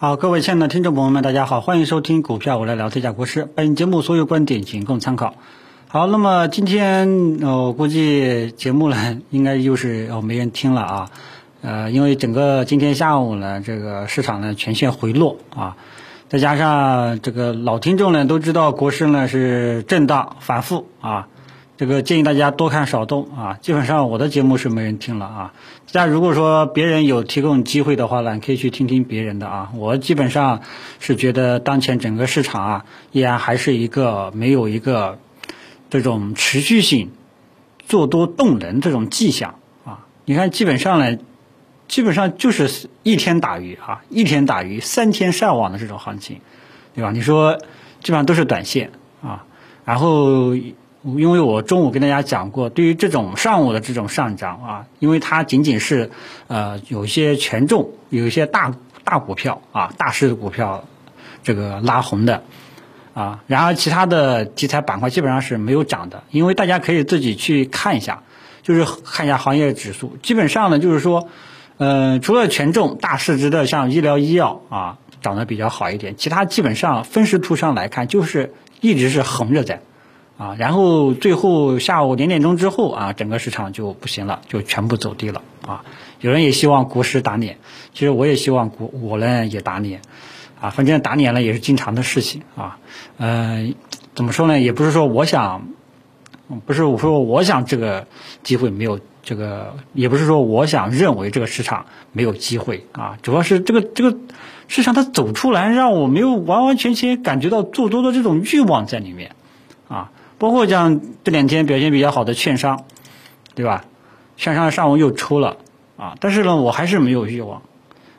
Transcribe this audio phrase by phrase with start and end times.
[0.00, 3.48] 好，各位亲爱的听众朋友们，大家好，欢迎收听股票我来聊天下国师。
[3.56, 5.34] 本节目所有观点仅供参考。
[5.88, 11.10] 好，那么今天呃，我估计节目呢，应该又是哦没人听了啊。
[11.62, 15.76] 呃，因为整个今天下午呢，这个市场呢全线回落啊，
[16.28, 21.26] 再加上这个老听众呢都知道国师呢是震荡反复啊。
[21.78, 25.54] 这个建议大家多看少动啊，基本上我的节目是没人听了啊。
[25.92, 29.70] 大家如果说别人有提供机会的话呢，可以去听听别人的啊。
[29.76, 30.62] 我基本上
[30.98, 35.20] 是觉得当前整个市场啊，依然还是一个没有一个
[35.88, 37.12] 这种持续性
[37.86, 40.04] 做多动能这种迹象啊。
[40.24, 41.16] 你看，基本上呢，
[41.86, 46.40] 基本上就是一天打鱼啊，一天打鱼三天上网的这种行情，
[46.96, 47.12] 对吧？
[47.12, 47.56] 你说
[48.02, 48.90] 基本上都是短线
[49.22, 49.44] 啊，
[49.84, 50.56] 然后。
[51.16, 56.10] 因为我中午跟大家讲过，对于这种上午的这种上涨啊，因为它仅仅是
[56.48, 60.84] 呃有一些权重、有一些大大股票啊、大势的股票
[61.42, 62.42] 这个拉红的
[63.14, 66.24] 啊，然而其他的题材板块基本上是没有涨的。
[66.30, 68.22] 因为大家可以自己去看一下，
[68.62, 71.28] 就是看一下行业指数，基本上呢就是说，
[71.78, 79.80] 呃，除了权重大市值的像医疗医药啊涨得比较好一点，其他基本上分时图上来看就是一直是横着在。
[80.38, 85.84] 啊，然后最后下午两点钟之后啊，整个市场就不行了，就全部走低了啊。
[86.20, 87.58] 有人也希望股市打脸，
[87.92, 90.00] 其实我也希望股我呢也打脸，
[90.60, 92.78] 啊，反正打脸了也是经常的事情啊。
[93.18, 93.74] 嗯，
[94.14, 94.60] 怎么说呢？
[94.60, 95.68] 也不是说我想，
[96.64, 98.06] 不是我说我想这个
[98.44, 103.18] 机会没有这个，也不是说我想认为这个市场没有机会啊。
[103.22, 104.16] 主要是这个这个
[104.68, 109.32] 市场它走出来，让我没有完完全全感觉到做多的这种欲望在里面。
[110.38, 112.84] 包括像这两天表现比较好的券商，
[113.54, 113.84] 对吧？
[114.36, 115.56] 券商上午又抽了
[115.96, 117.62] 啊，但是呢，我还是没有欲望，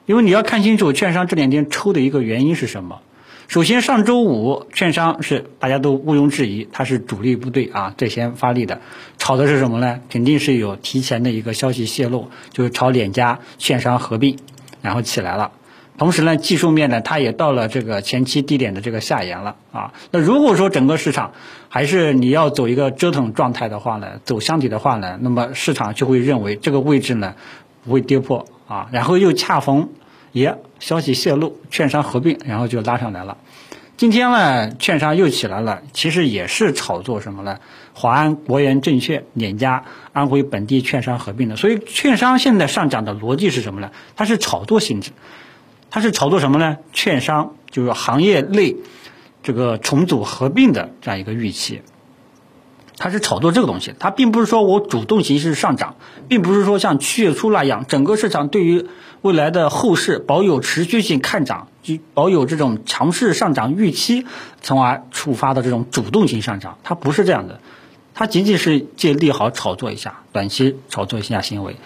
[0.06, 3.00] 因为你要看清楚券商这两天抽的一个原因是什么。
[3.48, 8.82] 首先，上周五券商是大家都毋庸置疑，它是主力部队啊最先发力的，
[9.18, 10.02] 炒的是什么呢？
[10.10, 14.38] 肯定是有提前的一个消息泄露，就是炒两家券商合并，
[14.82, 15.52] 然后起来了。
[16.00, 19.94] 同时呢，技术面呢，它也到了这个前期低点的这个下沿了啊。
[20.12, 21.34] 那如果说整个市场
[21.68, 27.36] 还是你要走一个折腾状态的话呢，走箱体的话呢，那么市场就会认为这个位置呢
[27.84, 28.88] 不会跌破啊。
[28.94, 29.90] 然后又恰逢
[30.32, 33.38] 也消息泄露，券商合并，然后就拉上来了。
[33.98, 37.60] 今天呢，券商又起来了，其实也是炒作什么呢？
[37.94, 39.84] 华安、国元证券两家
[40.14, 41.58] 安徽本地券商合并的。
[41.58, 43.92] 所以券商现在上涨的逻辑是什么呢？
[44.16, 45.12] 它是炒作性质。
[45.90, 46.78] 它是炒作什么呢？
[46.94, 48.76] 券商就是行业内
[49.42, 51.82] 这个重组合并的这样一个预期，
[52.98, 53.94] 它是炒作这个东西。
[53.98, 55.96] 它并不是说我主动形式上涨，
[56.28, 58.86] 并不是说像七月初那样，整个市场对于
[59.22, 64.26] 未来的后市保有持续性看涨，就保有这种强势上涨预期，
[64.62, 66.78] 从而触发的这种主动性上涨。
[66.84, 67.62] 它不是这样的，
[68.14, 71.78] 它仅仅是借利好炒作一下，短期炒作一下行为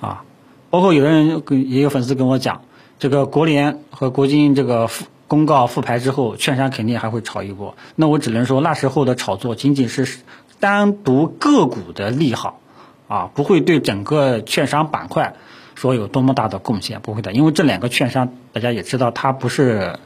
[0.00, 0.24] 啊。
[0.70, 2.62] 包括有的人跟也有粉丝跟我讲。
[3.00, 7.74] 这个国联和国金这个复公告复牌之后，券商肯定还会炒一波。
[7.96, 10.18] 那我只能说，那时候的炒作仅仅是
[10.60, 12.60] 单独个股的利好，
[13.08, 15.34] 啊，不会对整个券商板块
[15.74, 17.32] 说有多么大的贡献，不会的。
[17.32, 19.98] 因为这两个券商大家也知道，它不是，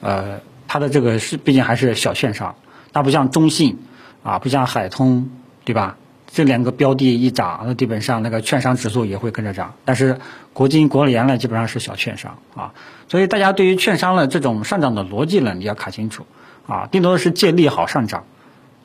[0.00, 2.54] 呃，它的这个是毕竟还是小券商，
[2.92, 3.76] 它不像中信，
[4.22, 5.30] 啊，不像海通，
[5.64, 5.96] 对吧？
[6.36, 9.72] 这两个标的一涨，那基本上那个券商指数也会跟着涨。
[9.86, 10.18] 但是
[10.52, 12.74] 国金、国联呢，基本上是小券商啊，
[13.08, 16.26] 所以大家对于券商的这种上涨的逻辑呢，你要看清楚
[16.66, 18.24] 啊，更多的是借利好上涨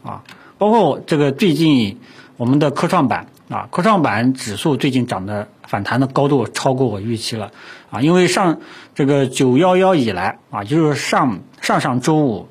[0.01, 0.23] 啊。
[0.57, 1.99] 包括这个最近
[2.37, 7.51] 我们的科创板啊，科创板指数最近涨的反弹的高度超过我预期了
[7.89, 8.61] 啊，因为上
[8.95, 12.47] 这个九幺幺以来啊，就是上上上周五。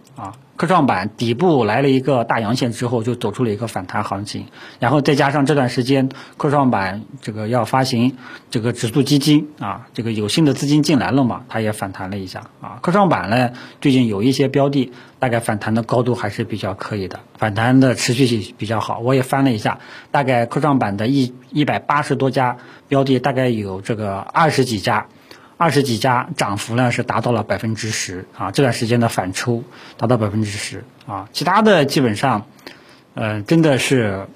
[0.60, 4.44] 科创板底部来了一个大阳线之后，就走出了一个反弹行情，
[4.78, 8.18] 然后再加上这段时间科创板这个要发行
[8.50, 12.78] 这个指数基金啊，这个有新的资金进来了嘛，它也反弹了一下啊。
[12.82, 18.98] 科创板呢，最近有一些标的，大概反弹的高度还是比较可以的，反弹的持续性比较好。
[18.98, 19.78] 我也翻了一下，
[20.10, 25.06] 大概科创板的一一百八十多家标的，大概有这个二十几家。
[25.60, 29.62] 二十几家涨幅呢是达到了百分之十啊，这段时间的反抽
[29.98, 32.46] 达到百分之十啊，其他的基本上，
[33.12, 34.26] 呃，真的是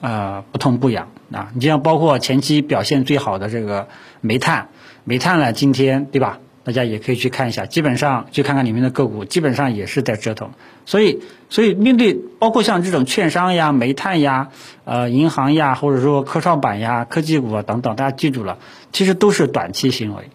[0.00, 1.50] 呃不痛不痒啊。
[1.52, 3.88] 你像包括前期表现最好的这个
[4.22, 4.68] 煤炭，
[5.04, 6.38] 煤炭呢今天对吧？
[6.64, 10.52] 大家也可以去看一下，基本上去看看里面的个股，基本上也是在折腾。
[10.86, 11.20] 所以，
[11.50, 14.48] 所以面对包括像这种券商呀、煤炭呀、
[14.86, 18.56] 呃银行呀，或者说科创板呀、科技股啊等等，大家记住了，
[18.90, 20.30] 其实都是短期行为。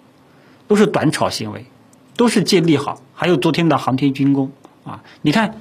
[0.67, 1.65] 都是短炒行为，
[2.15, 4.51] 都是借利好，还有昨天的航天军工
[4.83, 5.55] 啊，你看，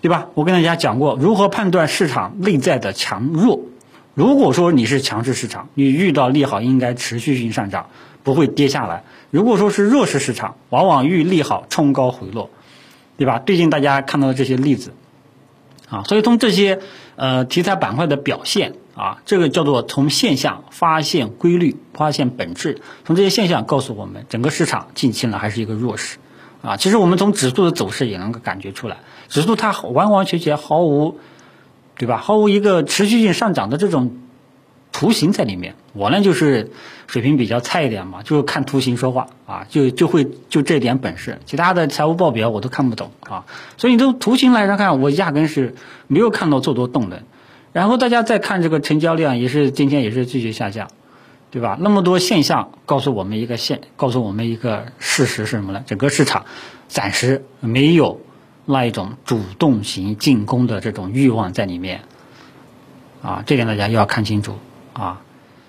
[0.00, 0.28] 对吧？
[0.34, 3.60] 我跟大家讲过如何判断市场内在的强弱。
[4.14, 7.86] 如果说你是强势市场，你遇到利好应该持续性上涨，
[8.24, 12.50] 不会跌下来；如果说是弱势市场，往往遇利好冲高回落，
[13.16, 13.38] 对吧？
[13.38, 14.92] 最近大家看到的这些例子，
[15.88, 16.80] 啊，所以从这些
[17.14, 22.82] 呃题材板块的表现啊，这个叫做从现象发现规律，发现本质。
[23.06, 26.18] 从这些现象告诉我们，整个市场近期呢还是一个弱势，
[26.60, 28.98] 啊，其实我们从指数的走势也能够感觉出来，
[29.28, 31.18] 指数它完完全全毫无。
[32.00, 32.18] 对吧？
[32.18, 34.18] 毫无一个持续性上涨的这种
[34.92, 35.74] 图形在里面。
[35.94, 36.70] 我呢就是
[37.08, 43.46] 水平比较菜一点嘛，就是看图形说话啊，就就会就这点本事，其他的财务报表我都看不懂啊。
[43.78, 45.74] 所以你从图形来上看，我压根是
[46.06, 47.18] 没有看到做多动能。
[47.72, 50.88] 然后大家再看这个成交量，也是今天也是继续下降，
[51.50, 51.76] 对吧？
[51.80, 55.82] 那么多现象告诉我们一个现，告诉我们一个事实是什么呢？
[55.86, 56.44] 整个市场
[56.88, 58.20] 暂时没有。
[58.70, 62.02] 那一种主动型进攻的这种欲望在里面，
[63.22, 64.58] 啊，这点大家要看清楚
[64.92, 65.22] 啊。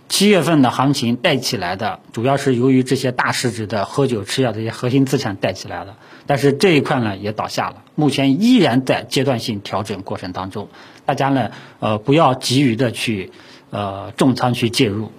[0.10, 5.96] 七月份的行情带起来的，主要是由于这些大市值的喝酒吃药这些核心资产带起来的，
[6.26, 10.68] 但是这一块呢也倒下了，目前依然在阶段性调整过程当中，
[11.06, 13.32] 大家呢呃不要急于的去
[13.70, 15.12] 呃重仓去介入，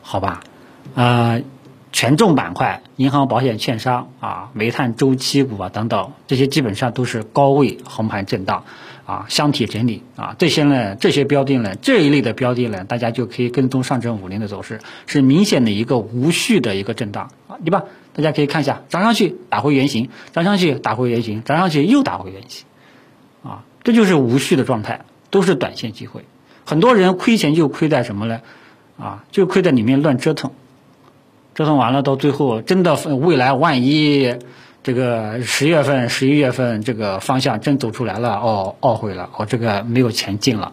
[0.00, 0.40] 好吧，
[0.94, 1.40] 啊。
[1.92, 8.62] 权重板块、银行、保险、券商啊、煤炭、周期股啊等等，这些基本上都是高位横盘震荡，
[9.10, 17.82] 啊，箱体整理啊，这些呢，这些标的呢，这一类的标的呢，大家就可以跟踪上证五零的走势，是明显的一个无序的一个震荡啊，对吧？
[18.14, 22.66] 大家可以看一下，涨上去打回原形，涨上去打回原形，涨上去又打回原形，
[23.42, 26.24] 啊，这就是无序的状态，都是短线机会。
[26.64, 28.42] 很多人亏钱就亏在什么呢？
[28.96, 30.52] 啊，就亏在里面乱折腾。
[31.56, 34.36] 折腾完了，到最后真的未来万一
[34.82, 40.72] 这个十月份、十一月份这个方向真走出来了，哦，懊悔了，哦，这个没有钱进了，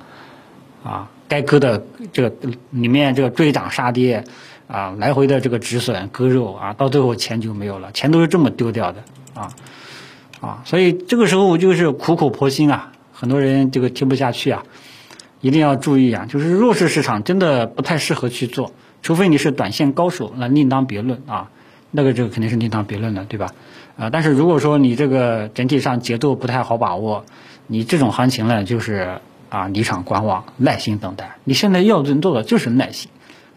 [0.84, 2.34] 啊，该割的这个
[2.72, 4.24] 里面这个追涨杀跌，
[4.68, 9.50] 啊，来回的这个止损割肉啊，到最后钱就没有了，钱都是这么丢掉的，啊，
[10.40, 14.64] 啊，所以这个时候就是苦口婆心啊，很多人这个听不下去啊，
[15.42, 18.72] 一定要注意啊，就是弱势市场真的不太适合去做。
[19.04, 21.52] 除非你是短线高手，那另当别论啊，
[21.98, 23.48] 那个这个肯定是另当别论的，对吧？
[23.98, 27.26] 啊，但是如果说你这个整体上节奏不太好把握，
[27.66, 29.18] 你这种行情呢，就是
[29.50, 31.38] 啊离场观望，耐心等待。
[31.44, 33.10] 你现在要做的就是耐心，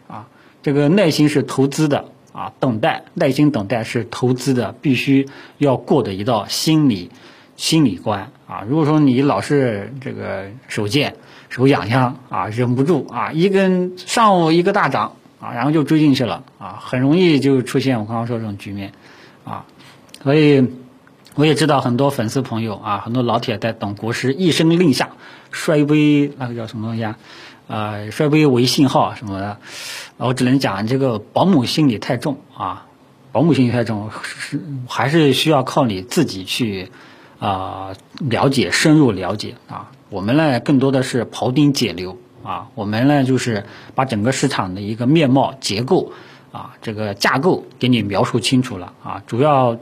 [0.07, 0.25] 啊，
[0.63, 5.27] 这个耐心是投资的啊，等待耐心等待是投资的，必须
[5.59, 7.11] 要过的一道心理
[7.57, 8.65] 心理关啊。
[8.67, 11.13] 如果说你老是这个手贱
[11.49, 15.13] 手痒痒啊，忍不住啊，一根上午一个大涨。
[15.41, 18.93] 啊，然后就追进去了啊，很容易就出现我刚刚说这种局面，
[19.43, 19.65] 啊，
[20.23, 20.71] 所以
[21.35, 25.09] 我也知道很多粉丝朋友啊，很多老铁在等国师一声令下，
[25.51, 27.17] 摔杯那个叫什么东西啊？
[27.67, 29.57] 呃，摔杯为信号什么的，
[30.17, 32.85] 我只能讲这个保姆心理太重啊，
[33.31, 36.91] 保姆心理太重，是还是需要靠你自己去
[37.39, 39.89] 啊了解，深入了解啊。
[40.09, 42.17] 我们呢，更多的是庖丁解牛。
[42.43, 43.65] 啊，我们呢就是
[43.95, 46.11] 把整个市场的一个面貌结构
[46.51, 49.77] 啊，这个架构给你描述清楚了啊，主要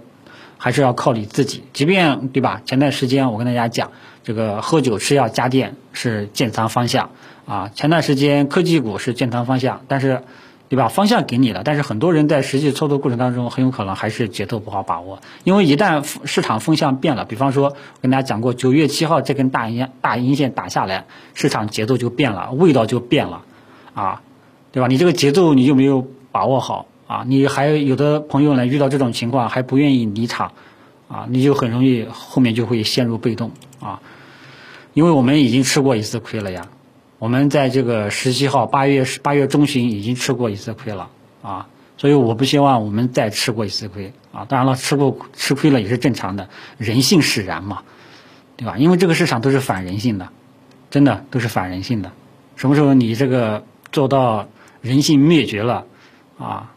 [0.57, 1.63] 还是要靠你自己。
[1.73, 2.61] 即便对吧？
[2.66, 3.92] 前段时间我跟大家讲，
[4.23, 7.11] 这个喝酒吃药家电是建仓方向
[7.45, 10.21] 啊，前段时间科技股是建仓方向，但是。
[10.69, 10.88] 对吧？
[10.88, 15.19] 方向给你了，但是很多人在实际操作过程当中，很有可能还是节奏不好把握。
[15.44, 23.42] 因为一旦市场风向变了，比方说跟大家讲过，九月七号这根大阴大阴线打下来，市场节奏就变了，味道就变了，
[23.95, 24.21] 啊，
[24.71, 24.88] 对吧？
[24.88, 30.52] 你这个节奏你就没有把握好啊，你还有的朋友呢遇到这种情况还不愿意离场，
[31.07, 33.49] 啊，你就很容易后面就会陷入被动
[33.81, 33.99] 啊，
[34.94, 36.68] 因为我们已经吃过一次亏了呀。
[37.19, 41.09] 我们在这个十七号八月八月中旬已经吃过一次亏了
[41.42, 44.45] 啊，所以我不希望我们再吃过一次亏啊。
[44.45, 46.47] 当然了，吃过吃亏了也是正常的，
[46.78, 47.83] 人性使然嘛，
[48.56, 48.78] 对吧？
[48.78, 50.30] 因为这个市场都是反人性的，
[50.90, 52.11] 真的都是反人性的。
[52.56, 54.47] 什么时候你这个做到
[54.81, 55.85] 人性灭绝了
[56.38, 56.71] 啊？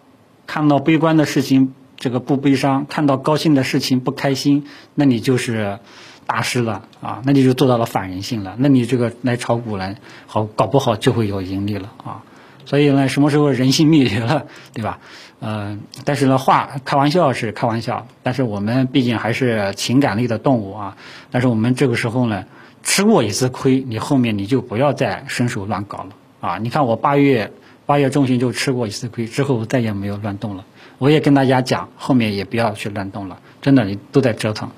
[0.49, 5.79] 看到悲观的事情这个不悲伤，看到高兴的事情不开心，那你就是。
[6.27, 8.55] 大师了啊，那你就做到了反人性了。
[8.59, 12.23] 那你这个来炒股来，好搞不好就会有盈利了啊。
[12.65, 15.01] 所以呢，什么时候人性灭绝了， 对吧？
[15.41, 20.97] 嗯，但是呢，话开玩笑是开玩笑，但是我们毕竟还是情感类的动物啊。
[21.33, 22.45] 但是我们这个时候呢，
[22.85, 26.11] 吃过一次亏，你后面你就不要再伸手乱搞了
[26.41, 26.59] 啊。
[26.59, 27.53] 你看我八月
[27.85, 30.65] 八月中旬就吃过一次亏，之后再也没有乱动了。
[30.99, 34.71] 我也跟大家讲，后面也不要去乱动了，真的你都在折腾，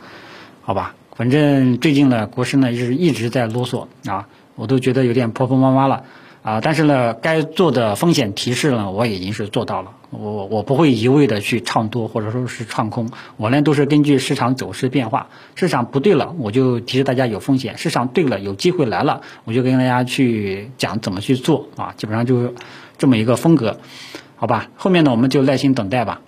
[0.62, 0.94] 好吧？
[1.14, 6.02] 反正最近呢，国师呢是一直在啰嗦啊，我都觉得有点婆婆妈妈了
[6.42, 6.60] 啊。
[6.60, 9.92] 但是呢，该做的风险提示呢，我已经是做到了。
[10.10, 21.94] 我我不会一味的去唱多或者说是唱空，我呢都是根据市场走势变化，市场不对了，我就提示大家有风险；市场对了，有机会来了，我就跟大家去讲怎么去做啊。
[21.96, 22.54] 基本上就是
[22.98, 23.78] 这么一个风格，
[24.36, 24.68] 好吧？
[24.76, 26.20] 后面呢，我们就耐心等待吧。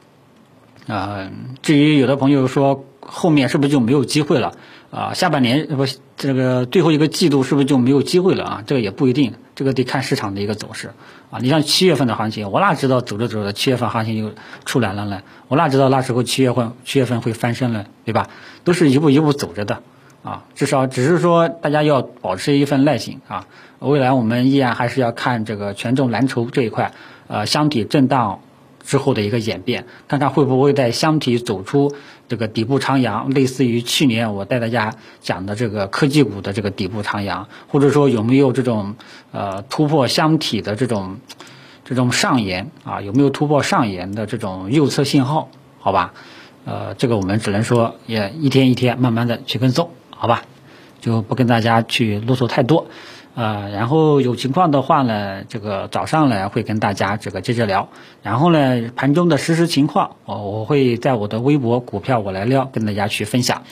[0.87, 1.31] 啊，
[1.63, 4.57] 至于有的朋友说后面是不是就没有机会了？
[4.91, 5.85] 啊，下半年不
[6.17, 8.65] 这个最后一个季度是不是就没有机会了啊？
[8.67, 10.93] 这个也不一定，这个得看市场的一个走势
[11.31, 11.41] 啊。
[11.41, 14.33] 你像七月份的行情，我哪知道走着走着七月份行情又
[14.65, 15.23] 出来了呢？
[15.49, 18.29] 我哪知道那时候七月份七月份会翻身了，对吧？
[18.65, 19.83] 都是一步一步走着的
[20.23, 20.45] 啊。
[20.55, 23.47] 至少只是说大家要保持一份耐心啊。
[23.81, 26.93] 未来我们依然还是要看这个权重蓝筹这一块，
[27.27, 28.41] 呃，箱体震荡。
[28.87, 31.93] 之后的一个演变，看看会不会在箱体走出
[32.29, 38.95] 这个底部长阳，类似于去年我带大家讲的这个科技股的这个底部长阳，或者说有没有这种
[39.33, 41.19] 呃突破箱体的这种
[41.85, 45.51] 这种上沿啊，有没有突破上沿的这种右侧信号？
[45.79, 46.15] 好吧，
[46.65, 50.43] 呃，这个我们只能说也一天一天慢慢的去跟踪，好吧，
[51.01, 52.87] 就不跟大家去啰嗦太多。
[53.37, 57.91] 呃，然后有情况的话呢，这个早上呢会跟大家这个接着聊，
[58.23, 63.63] 然后呢盘中的实时情况，我我会在我的微博股票我来撩跟大家去分享。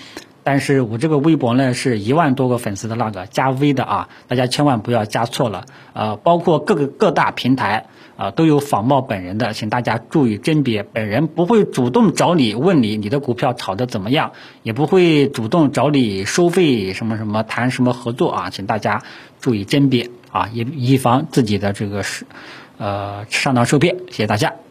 [0.45, 5.65] 但是我这个微博呢是一万多个粉丝的那个加 V 的啊，大家千万不要加错了。
[5.95, 7.87] 呃，包括各个各大平台
[8.17, 10.83] 啊都有仿冒本人的，请大家注意甄别。
[10.83, 14.33] 本人不会主动找你问你你的股票炒的怎么样，
[14.63, 19.03] 也不会主动找你收费什么什么谈什么合作啊，请大家
[19.41, 22.27] 注意甄别啊，以以防自己的这个是
[22.77, 23.97] 呃上当受骗。
[24.11, 24.64] 谢谢大家。